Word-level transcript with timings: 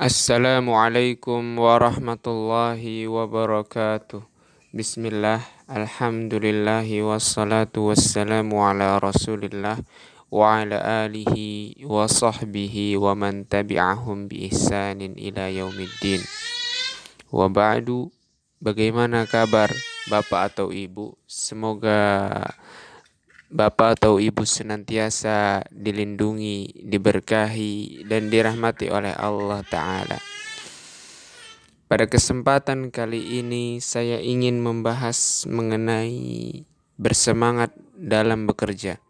Assalamualaikum 0.00 1.60
warahmatullahi 1.60 3.04
wabarakatuh. 3.04 4.24
Bismillah, 4.72 5.44
alhamdulillahi 5.68 7.04
wassalatu 7.04 7.92
wassalamu 7.92 8.64
ala 8.64 8.96
rasulillah 8.96 9.76
wa 10.32 10.56
ala 10.56 11.04
alihi 11.04 11.84
wa 11.84 12.08
sahbihi 12.08 12.96
wa 12.96 13.12
man 13.12 13.44
tabi'ahum 13.44 14.24
bi 14.24 14.48
ihsanin 14.48 15.20
ila 15.20 15.52
yaumiddin. 15.52 16.24
Wa 17.28 17.52
ba'du, 17.52 18.08
bagaimana 18.56 19.28
kabar 19.28 19.68
Bapak 20.08 20.56
atau 20.56 20.72
Ibu? 20.72 21.12
Semoga 21.28 22.40
Bapak 23.50 23.98
atau 23.98 24.22
Ibu 24.22 24.46
senantiasa 24.46 25.66
dilindungi, 25.74 26.86
diberkahi, 26.86 28.06
dan 28.06 28.30
dirahmati 28.30 28.94
oleh 28.94 29.10
Allah 29.10 29.66
Ta'ala. 29.66 30.22
Pada 31.90 32.06
kesempatan 32.06 32.94
kali 32.94 33.42
ini, 33.42 33.82
saya 33.82 34.22
ingin 34.22 34.62
membahas 34.62 35.50
mengenai 35.50 36.62
bersemangat 36.94 37.74
dalam 37.98 38.46
bekerja. 38.46 39.02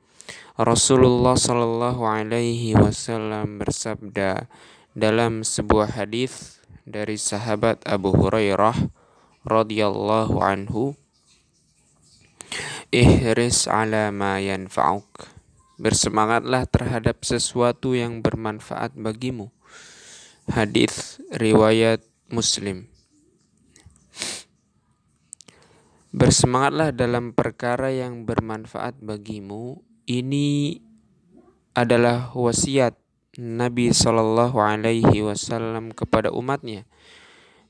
Rasulullah 0.57 1.37
Shallallahu 1.37 2.01
Alaihi 2.09 2.73
Wasallam 2.81 3.61
bersabda 3.61 4.49
dalam 4.97 5.45
sebuah 5.45 6.01
hadis 6.01 6.65
dari 6.89 7.21
sahabat 7.21 7.85
Abu 7.85 8.17
Hurairah 8.17 8.89
radhiyallahu 9.45 10.41
anhu 10.41 10.97
Ihris 12.91 13.71
ala 13.71 14.11
ma 14.11 14.43
yanfa'uk. 14.43 15.31
Bersemangatlah 15.79 16.67
terhadap 16.67 17.23
sesuatu 17.23 17.95
yang 17.95 18.19
bermanfaat 18.19 18.99
bagimu. 18.99 19.55
Hadis 20.51 21.23
riwayat 21.31 22.03
Muslim. 22.35 22.91
Bersemangatlah 26.11 26.91
dalam 26.91 27.31
perkara 27.31 27.95
yang 27.95 28.27
bermanfaat 28.27 28.99
bagimu. 28.99 29.79
Ini 30.11 30.83
adalah 31.79 32.35
wasiat 32.35 32.99
Nabi 33.39 33.95
Shallallahu 33.95 34.59
Alaihi 34.59 35.23
Wasallam 35.23 35.95
kepada 35.95 36.35
umatnya. 36.35 36.91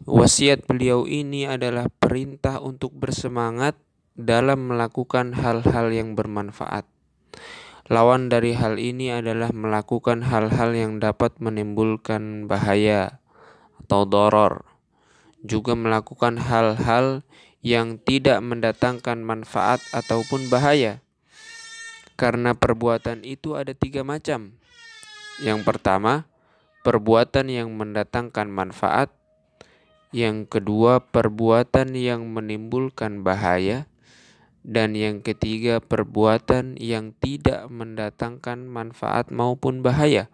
Wasiat 0.09 0.65
beliau 0.65 1.05
ini 1.05 1.45
adalah 1.45 1.93
perintah 1.93 2.65
untuk 2.65 2.97
bersemangat 2.97 3.77
dalam 4.23 4.69
melakukan 4.71 5.33
hal-hal 5.33 5.91
yang 5.91 6.13
bermanfaat. 6.13 6.85
Lawan 7.91 8.31
dari 8.31 8.55
hal 8.55 8.79
ini 8.79 9.11
adalah 9.11 9.51
melakukan 9.51 10.23
hal-hal 10.23 10.71
yang 10.79 11.03
dapat 11.03 11.35
menimbulkan 11.43 12.47
bahaya 12.47 13.19
atau 13.83 14.07
doror. 14.07 14.63
Juga 15.43 15.75
melakukan 15.75 16.39
hal-hal 16.39 17.27
yang 17.67 17.99
tidak 17.99 18.39
mendatangkan 18.47 19.19
manfaat 19.27 19.83
ataupun 19.91 20.47
bahaya. 20.47 21.03
Karena 22.15 22.55
perbuatan 22.55 23.27
itu 23.27 23.59
ada 23.59 23.75
tiga 23.75 24.07
macam. 24.07 24.55
Yang 25.43 25.67
pertama, 25.67 26.31
perbuatan 26.87 27.51
yang 27.51 27.75
mendatangkan 27.75 28.47
manfaat. 28.47 29.11
Yang 30.15 30.47
kedua, 30.47 31.03
perbuatan 31.03 31.99
yang 31.99 32.23
menimbulkan 32.31 33.27
bahaya 33.27 33.90
dan 34.61 34.93
yang 34.93 35.25
ketiga 35.25 35.81
perbuatan 35.81 36.77
yang 36.77 37.17
tidak 37.17 37.69
mendatangkan 37.73 38.69
manfaat 38.69 39.33
maupun 39.33 39.81
bahaya. 39.81 40.29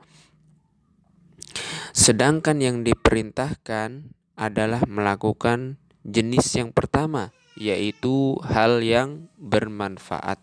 Sedangkan 1.96 2.60
yang 2.60 2.84
diperintahkan 2.84 4.12
adalah 4.36 4.84
melakukan 4.84 5.80
jenis 6.04 6.52
yang 6.58 6.70
pertama, 6.74 7.32
yaitu 7.56 8.36
hal 8.44 8.84
yang 8.84 9.32
bermanfaat. 9.40 10.38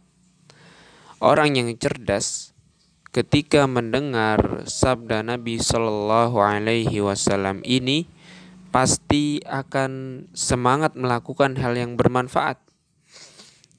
Orang 1.23 1.55
yang 1.55 1.71
cerdas 1.77 2.51
ketika 3.13 3.69
mendengar 3.69 4.65
sabda 4.65 5.21
Nabi 5.21 5.61
Shallallahu 5.61 6.41
Alaihi 6.41 6.99
Wasallam 6.99 7.61
ini 7.61 8.09
pasti 8.73 9.37
akan 9.45 10.25
semangat 10.33 10.97
melakukan 10.97 11.53
hal 11.61 11.77
yang 11.77 11.93
bermanfaat 11.93 12.57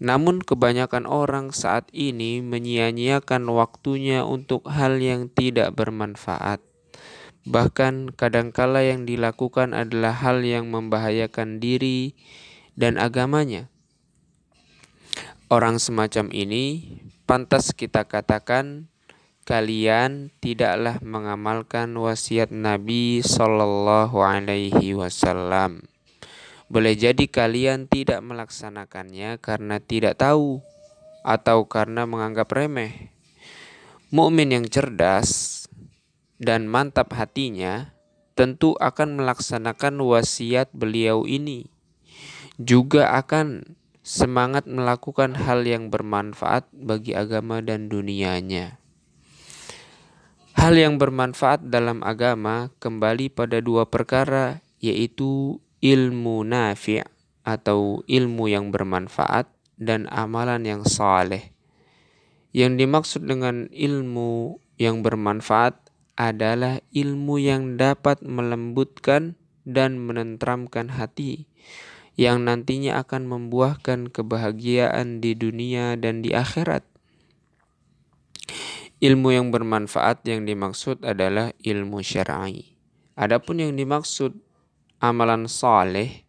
namun 0.03 0.43
kebanyakan 0.43 1.07
orang 1.07 1.55
saat 1.55 1.87
ini 1.95 2.43
menyia-nyiakan 2.43 3.47
waktunya 3.51 4.27
untuk 4.27 4.67
hal 4.67 4.99
yang 4.99 5.31
tidak 5.31 5.75
bermanfaat. 5.79 6.59
Bahkan 7.45 8.17
kadangkala 8.17 8.83
yang 8.83 9.05
dilakukan 9.05 9.77
adalah 9.77 10.17
hal 10.17 10.41
yang 10.43 10.73
membahayakan 10.73 11.61
diri 11.61 12.17
dan 12.75 12.97
agamanya. 12.97 13.69
Orang 15.53 15.77
semacam 15.77 16.33
ini 16.33 16.97
pantas 17.29 17.77
kita 17.77 18.09
katakan 18.09 18.89
kalian 19.45 20.33
tidaklah 20.41 20.99
mengamalkan 21.05 21.93
wasiat 22.01 22.49
Nabi 22.49 23.21
Shallallahu 23.21 24.17
alaihi 24.25 24.97
wasallam. 24.97 25.94
Boleh 26.75 26.99
jadi 26.99 27.31
kalian 27.31 27.87
tidak 27.87 28.19
melaksanakannya 28.19 29.39
karena 29.39 29.79
tidak 29.79 30.19
tahu 30.19 30.59
atau 31.23 31.71
karena 31.71 32.03
menganggap 32.03 32.51
remeh. 32.51 33.15
Mukmin 34.11 34.51
yang 34.51 34.67
cerdas 34.67 35.63
dan 36.43 36.67
mantap 36.67 37.15
hatinya 37.15 37.95
tentu 38.35 38.75
akan 38.83 39.23
melaksanakan 39.23 40.03
wasiat 40.03 40.75
beliau 40.75 41.23
ini. 41.31 41.71
Juga 42.59 43.23
akan 43.23 43.79
semangat 44.03 44.67
melakukan 44.67 45.39
hal 45.39 45.63
yang 45.63 45.95
bermanfaat 45.95 46.67
bagi 46.75 47.15
agama 47.15 47.63
dan 47.63 47.87
dunianya. 47.87 48.83
Hal 50.59 50.75
yang 50.75 50.99
bermanfaat 50.99 51.71
dalam 51.71 52.03
agama 52.03 52.75
kembali 52.83 53.31
pada 53.31 53.63
dua 53.63 53.87
perkara, 53.87 54.59
yaitu 54.83 55.63
ilmu 55.85 56.49
nafi' 56.49 57.05
atau 57.45 58.01
ilmu 58.09 58.49
yang 58.49 58.73
bermanfaat 58.73 59.53
dan 59.77 60.09
amalan 60.09 60.65
yang 60.65 60.83
saleh. 60.89 61.53
Yang 62.57 62.73
dimaksud 62.81 63.23
dengan 63.29 63.69
ilmu 63.69 64.57
yang 64.81 65.05
bermanfaat 65.05 65.77
adalah 66.17 66.81
ilmu 66.97 67.37
yang 67.37 67.77
dapat 67.77 68.25
melembutkan 68.25 69.37
dan 69.69 70.01
menentramkan 70.01 70.89
hati 70.97 71.45
yang 72.15 72.47
nantinya 72.47 73.03
akan 73.03 73.27
membuahkan 73.27 74.09
kebahagiaan 74.09 75.21
di 75.21 75.37
dunia 75.37 75.99
dan 76.01 76.23
di 76.25 76.31
akhirat. 76.31 76.87
Ilmu 79.03 79.37
yang 79.37 79.53
bermanfaat 79.53 80.25
yang 80.25 80.47
dimaksud 80.49 81.03
adalah 81.05 81.53
ilmu 81.61 82.01
syar'i. 82.01 82.79
Adapun 83.19 83.61
yang 83.61 83.77
dimaksud 83.77 84.39
amalan 85.05 85.45
soleh 85.45 86.25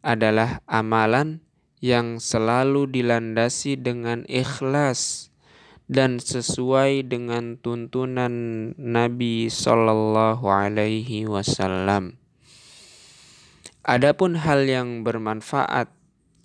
adalah 0.00 0.64
amalan 0.64 1.44
yang 1.84 2.16
selalu 2.16 2.88
dilandasi 2.88 3.76
dengan 3.76 4.24
ikhlas 4.24 5.28
dan 5.84 6.16
sesuai 6.16 7.04
dengan 7.04 7.60
tuntunan 7.60 8.32
Nabi 8.80 9.52
Shallallahu 9.52 10.48
Alaihi 10.48 11.28
Wasallam. 11.28 12.16
Adapun 13.84 14.40
hal 14.40 14.64
yang 14.64 15.04
bermanfaat 15.04 15.92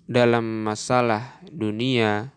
dalam 0.04 0.60
masalah 0.60 1.40
dunia 1.48 2.36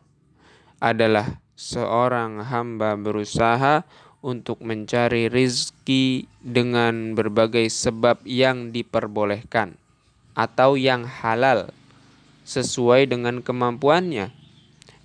adalah 0.80 1.44
seorang 1.59 2.40
hamba 2.47 2.96
berusaha 2.96 3.84
untuk 4.19 4.59
mencari 4.59 5.31
rizki 5.31 6.28
dengan 6.44 7.16
berbagai 7.16 7.72
sebab 7.72 8.24
yang 8.27 8.75
diperbolehkan 8.75 9.80
atau 10.36 10.75
yang 10.75 11.07
halal 11.07 11.71
sesuai 12.44 13.07
dengan 13.12 13.39
kemampuannya. 13.39 14.31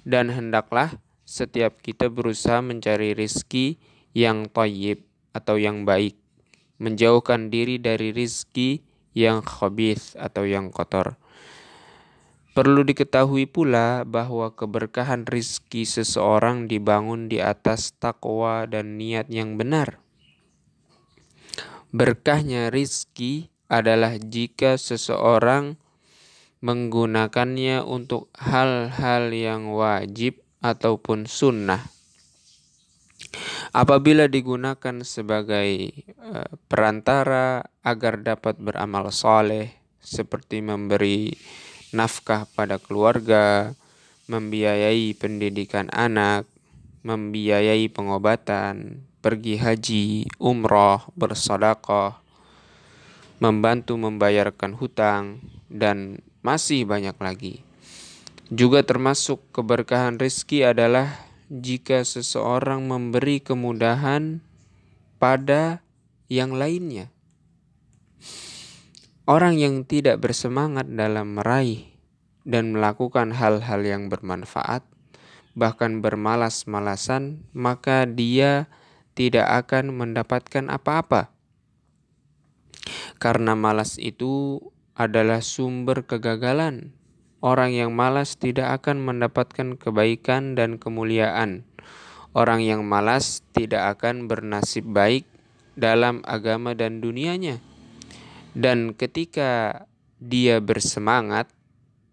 Dan 0.04 0.28
hendaklah 0.28 1.00
setiap 1.24 1.80
kita 1.80 2.12
berusaha 2.12 2.60
mencari 2.60 3.16
rizki 3.16 3.80
yang 4.12 4.46
toyib 4.52 5.00
atau 5.32 5.56
yang 5.56 5.88
baik 5.88 6.14
menjauhkan 6.78 7.48
diri 7.48 7.78
dari 7.78 8.10
rizki 8.10 8.82
yang 9.14 9.40
khabith 9.40 10.18
atau 10.18 10.42
yang 10.42 10.74
kotor 10.74 11.14
Perlu 12.54 12.86
diketahui 12.86 13.50
pula 13.50 14.06
bahwa 14.06 14.54
keberkahan 14.54 15.26
rizki 15.26 15.82
seseorang 15.82 16.70
dibangun 16.70 17.26
di 17.26 17.42
atas 17.42 17.98
takwa 17.98 18.62
dan 18.70 18.94
niat 18.94 19.26
yang 19.26 19.58
benar. 19.58 19.98
Berkahnya 21.90 22.70
rizki 22.70 23.50
adalah 23.66 24.14
jika 24.22 24.78
seseorang 24.78 25.82
menggunakannya 26.62 27.82
untuk 27.82 28.30
hal-hal 28.38 29.34
yang 29.34 29.74
wajib 29.74 30.38
ataupun 30.62 31.26
sunnah. 31.26 31.90
apabila 33.74 34.30
digunakan 34.30 35.02
sebagai 35.02 35.90
uh, 36.22 36.54
perantara 36.70 37.66
agar 37.82 38.22
dapat 38.22 38.62
beramal 38.62 39.10
soleh 39.10 39.74
seperti 39.98 40.62
memberi 40.62 41.34
nafkah 41.94 42.50
pada 42.58 42.82
keluarga, 42.82 43.78
membiayai 44.26 45.14
pendidikan 45.14 45.86
anak, 45.94 46.44
membiayai 47.06 47.86
pengobatan, 47.86 49.06
pergi 49.22 49.54
haji, 49.56 50.06
umroh, 50.42 51.06
bersedekah, 51.14 52.18
membantu 53.38 53.94
membayarkan 53.94 54.74
hutang, 54.74 55.38
dan 55.70 56.18
masih 56.42 56.82
banyak 56.84 57.16
lagi. 57.22 57.54
Juga 58.52 58.84
termasuk 58.84 59.40
keberkahan 59.54 60.20
rizki 60.20 60.66
adalah 60.66 61.24
jika 61.48 62.04
seseorang 62.04 62.84
memberi 62.84 63.40
kemudahan 63.40 64.44
pada 65.16 65.80
yang 66.28 66.52
lainnya. 66.52 67.13
Orang 69.24 69.56
yang 69.56 69.88
tidak 69.88 70.20
bersemangat 70.20 70.84
dalam 70.92 71.40
meraih 71.40 71.96
dan 72.44 72.76
melakukan 72.76 73.32
hal-hal 73.32 73.80
yang 73.80 74.12
bermanfaat, 74.12 74.84
bahkan 75.56 76.04
bermalas-malasan, 76.04 77.48
maka 77.56 78.04
dia 78.04 78.68
tidak 79.16 79.48
akan 79.64 79.96
mendapatkan 79.96 80.68
apa-apa. 80.68 81.32
Karena 83.16 83.56
malas 83.56 83.96
itu 83.96 84.60
adalah 84.92 85.40
sumber 85.40 86.04
kegagalan 86.04 86.92
Orang 87.44 87.76
yang 87.76 87.92
malas 87.92 88.40
tidak 88.40 88.72
akan 88.80 89.04
mendapatkan 89.04 89.76
kebaikan 89.76 90.56
dan 90.56 90.80
kemuliaan. 90.80 91.68
Orang 92.32 92.64
yang 92.64 92.88
malas 92.88 93.44
tidak 93.52 94.00
akan 94.00 94.32
bernasib 94.32 94.88
baik 94.88 95.28
dalam 95.76 96.24
agama 96.24 96.72
dan 96.72 97.04
dunianya. 97.04 97.60
Dan 98.54 98.94
ketika 98.94 99.82
dia 100.22 100.62
bersemangat, 100.62 101.50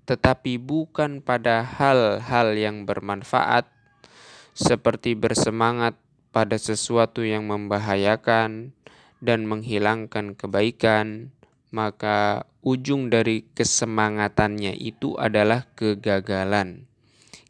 tetapi 0.09 0.57
bukan 0.57 1.21
pada 1.21 1.61
hal-hal 1.61 2.57
yang 2.57 2.89
bermanfaat, 2.89 3.69
seperti 4.57 5.13
bersemangat 5.13 5.95
pada 6.33 6.57
sesuatu 6.57 7.21
yang 7.21 7.45
membahayakan 7.45 8.73
dan 9.21 9.45
menghilangkan 9.45 10.33
kebaikan, 10.33 11.29
maka 11.69 12.49
ujung 12.65 13.13
dari 13.13 13.45
kesemangatannya 13.53 14.75
itu 14.75 15.15
adalah 15.21 15.69
kegagalan, 15.77 16.89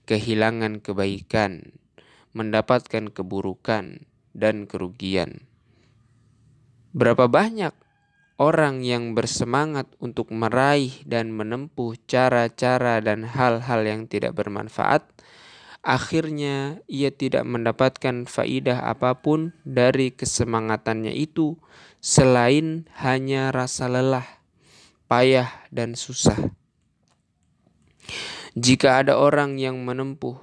kehilangan 0.05 0.83
kebaikan, 0.83 1.79
mendapatkan 2.35 3.09
keburukan 3.09 4.03
dan 4.35 4.67
kerugian. 4.67 5.47
Berapa 6.91 7.31
banyak 7.31 7.71
orang 8.41 8.81
yang 8.81 9.13
bersemangat 9.13 9.85
untuk 10.01 10.33
meraih 10.33 11.05
dan 11.05 11.29
menempuh 11.29 11.93
cara-cara 12.09 12.97
dan 12.97 13.21
hal-hal 13.21 13.85
yang 13.85 14.09
tidak 14.09 14.33
bermanfaat, 14.33 15.05
akhirnya 15.85 16.81
ia 16.89 17.13
tidak 17.13 17.45
mendapatkan 17.45 18.25
faidah 18.25 18.81
apa 18.81 19.21
pun 19.21 19.53
dari 19.61 20.09
kesemangatannya 20.09 21.13
itu 21.13 21.61
selain 22.01 22.89
hanya 22.97 23.53
rasa 23.53 23.85
lelah, 23.85 24.25
payah, 25.05 25.53
dan 25.69 25.93
susah. 25.93 26.49
Jika 28.57 29.05
ada 29.05 29.21
orang 29.21 29.61
yang 29.61 29.85
menempuh 29.85 30.41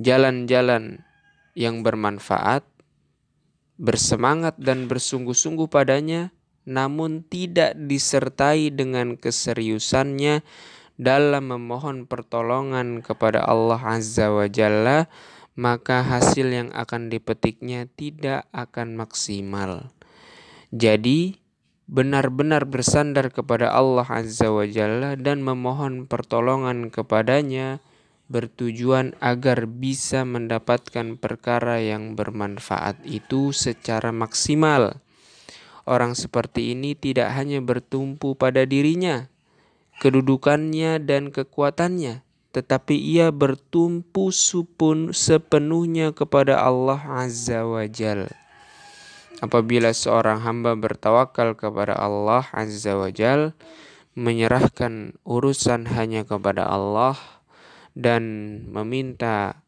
jalan-jalan 0.00 1.04
yang 1.52 1.84
bermanfaat, 1.84 2.64
bersemangat 3.76 4.56
dan 4.56 4.88
bersungguh-sungguh 4.88 5.68
padanya, 5.68 6.32
namun 6.68 7.24
tidak 7.24 7.72
disertai 7.80 8.68
dengan 8.68 9.16
keseriusannya 9.16 10.44
dalam 11.00 11.48
memohon 11.48 12.04
pertolongan 12.04 13.00
kepada 13.00 13.40
Allah 13.48 13.80
Azza 13.80 14.28
wa 14.28 14.44
Jalla, 14.44 15.08
maka 15.56 16.04
hasil 16.04 16.52
yang 16.52 16.70
akan 16.76 17.08
dipetiknya 17.08 17.88
tidak 17.96 18.44
akan 18.52 19.00
maksimal. 19.00 19.88
Jadi, 20.68 21.40
benar-benar 21.88 22.68
bersandar 22.68 23.32
kepada 23.32 23.72
Allah 23.72 24.04
Azza 24.04 24.52
wa 24.52 24.68
Jalla 24.68 25.16
dan 25.16 25.40
memohon 25.40 26.04
pertolongan 26.04 26.92
kepadanya 26.92 27.80
bertujuan 28.28 29.16
agar 29.24 29.64
bisa 29.64 30.28
mendapatkan 30.28 31.16
perkara 31.16 31.80
yang 31.80 32.12
bermanfaat 32.12 33.00
itu 33.08 33.56
secara 33.56 34.12
maksimal. 34.12 35.00
Orang 35.88 36.12
seperti 36.12 36.76
ini 36.76 36.92
tidak 36.92 37.32
hanya 37.32 37.64
bertumpu 37.64 38.36
pada 38.36 38.68
dirinya, 38.68 39.32
kedudukannya 40.04 41.00
dan 41.00 41.32
kekuatannya, 41.32 42.20
tetapi 42.52 42.92
ia 42.92 43.32
bertumpu 43.32 44.28
supun 44.28 45.16
sepenuhnya 45.16 46.12
kepada 46.12 46.60
Allah 46.60 47.00
Azza 47.24 47.64
wa 47.64 47.88
Jalla. 47.88 48.28
Apabila 49.40 49.94
seorang 49.96 50.44
hamba 50.44 50.76
bertawakal 50.76 51.56
kepada 51.56 51.96
Allah 51.96 52.44
Azza 52.52 52.92
wa 52.92 53.08
Jal, 53.08 53.56
menyerahkan 54.12 55.16
urusan 55.24 55.88
hanya 55.94 56.28
kepada 56.28 56.68
Allah 56.68 57.16
dan 57.96 58.22
meminta 58.68 59.62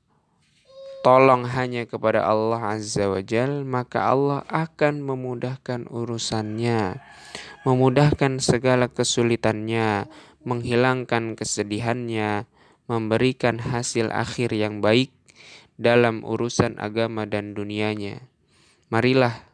tolong 1.00 1.48
hanya 1.48 1.88
kepada 1.88 2.24
Allah 2.24 2.76
Azza 2.76 3.08
wa 3.08 3.24
Jal, 3.24 3.64
maka 3.64 4.12
Allah 4.12 4.44
akan 4.48 5.00
memudahkan 5.00 5.88
urusannya, 5.88 7.00
memudahkan 7.64 8.40
segala 8.40 8.92
kesulitannya, 8.92 10.10
menghilangkan 10.44 11.36
kesedihannya, 11.36 12.44
memberikan 12.90 13.62
hasil 13.62 14.12
akhir 14.12 14.52
yang 14.52 14.84
baik 14.84 15.14
dalam 15.80 16.20
urusan 16.20 16.76
agama 16.76 17.24
dan 17.24 17.56
dunianya. 17.56 18.26
Marilah 18.92 19.48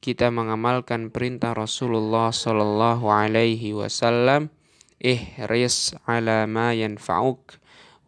kita 0.00 0.32
mengamalkan 0.32 1.12
perintah 1.12 1.52
Rasulullah 1.52 2.32
sallallahu 2.32 3.04
alaihi 3.12 3.76
wasallam 3.76 4.48
ihris 4.96 5.92
ala 6.08 6.48
ma 6.48 6.72
yanfa'uk 6.72 7.59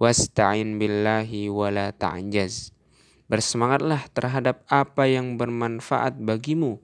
wasta'in 0.02 0.82
billahi 0.82 1.46
wala 1.46 1.94
ta'jaz. 1.94 2.74
Bersemangatlah 3.30 4.10
terhadap 4.10 4.66
apa 4.66 5.06
yang 5.06 5.38
bermanfaat 5.38 6.18
bagimu 6.18 6.82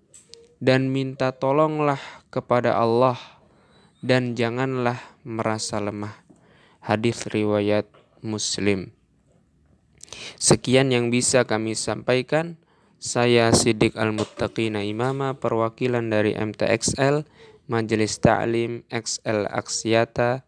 dan 0.63 0.95
minta 0.95 1.35
tolonglah 1.35 1.99
kepada 2.31 2.79
Allah 2.79 3.19
dan 4.07 4.39
janganlah 4.39 5.03
merasa 5.27 5.83
lemah. 5.83 6.15
Hadis 6.79 7.27
riwayat 7.27 7.91
Muslim. 8.23 8.95
Sekian 10.39 10.95
yang 10.95 11.11
bisa 11.11 11.43
kami 11.43 11.75
sampaikan. 11.75 12.55
Saya 12.99 13.55
Sidik 13.55 13.95
Al-Muttaqina 13.95 14.83
Imama 14.83 15.39
perwakilan 15.39 16.11
dari 16.11 16.35
MTXL 16.35 17.23
Majelis 17.71 18.19
Ta'lim 18.19 18.83
XL 18.91 19.47
Aksiata 19.47 20.48